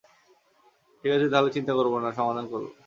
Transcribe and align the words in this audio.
ঠিকাছে, 1.03 1.27
তাহলে, 1.29 1.49
চিন্তা 1.51 1.73
করবো 1.73 1.97
না, 1.99 2.09
সমাধান 2.11 2.45
করবো। 2.47 2.71